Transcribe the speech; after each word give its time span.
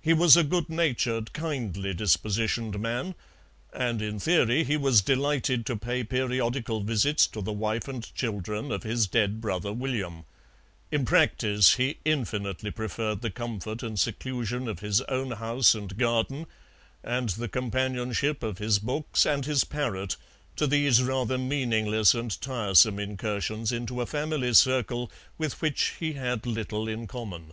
He 0.00 0.12
was 0.12 0.36
a 0.36 0.42
good 0.42 0.68
natured, 0.68 1.32
kindly 1.32 1.94
dispositioned 1.94 2.80
man, 2.80 3.14
and 3.72 4.02
in 4.02 4.18
theory 4.18 4.64
he 4.64 4.76
was 4.76 5.00
delighted 5.00 5.64
to 5.66 5.76
pay 5.76 6.02
periodical 6.02 6.80
visits 6.80 7.24
to 7.28 7.40
the 7.40 7.52
wife 7.52 7.86
and 7.86 8.12
children 8.16 8.72
of 8.72 8.82
his 8.82 9.06
dead 9.06 9.40
brother 9.40 9.72
William; 9.72 10.24
in 10.90 11.04
practice, 11.04 11.74
he 11.74 11.98
infinitely 12.04 12.72
preferred 12.72 13.22
the 13.22 13.30
comfort 13.30 13.84
and 13.84 14.00
seclusion 14.00 14.66
of 14.66 14.80
his 14.80 15.02
own 15.02 15.30
house 15.30 15.72
and 15.72 15.96
garden, 15.98 16.46
and 17.04 17.28
the 17.28 17.48
companionship 17.48 18.42
of 18.42 18.58
his 18.58 18.80
books 18.80 19.24
and 19.24 19.46
his 19.46 19.62
parrot 19.62 20.16
to 20.56 20.66
these 20.66 21.00
rather 21.00 21.38
meaningless 21.38 22.12
and 22.12 22.40
tiresome 22.40 22.98
incursions 22.98 23.70
into 23.70 24.00
a 24.00 24.06
family 24.06 24.52
circle 24.52 25.12
with 25.38 25.62
which 25.62 25.94
he 26.00 26.14
had 26.14 26.44
little 26.44 26.88
in 26.88 27.06
common. 27.06 27.52